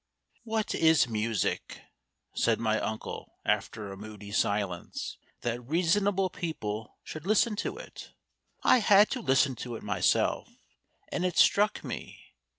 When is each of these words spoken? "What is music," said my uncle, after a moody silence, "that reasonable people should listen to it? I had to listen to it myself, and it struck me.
"What 0.45 0.73
is 0.73 1.07
music," 1.07 1.79
said 2.33 2.59
my 2.59 2.79
uncle, 2.79 3.33
after 3.45 3.91
a 3.91 3.95
moody 3.95 4.31
silence, 4.31 5.19
"that 5.41 5.61
reasonable 5.63 6.31
people 6.31 6.97
should 7.03 7.27
listen 7.27 7.55
to 7.57 7.77
it? 7.77 8.09
I 8.63 8.79
had 8.79 9.11
to 9.11 9.21
listen 9.21 9.53
to 9.57 9.75
it 9.75 9.83
myself, 9.83 10.49
and 11.09 11.23
it 11.23 11.37
struck 11.37 11.83
me. 11.83 12.33